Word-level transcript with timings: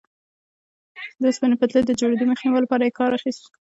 د 1.21 1.23
اوسپنې 1.29 1.55
پټلۍ 1.59 1.81
د 1.87 1.91
جوړېدو 1.99 2.29
مخنیوي 2.31 2.59
لپاره 2.63 2.83
یې 2.85 2.97
کار 2.99 3.11
اخیست. 3.17 3.43